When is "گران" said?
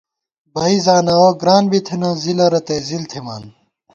1.41-1.63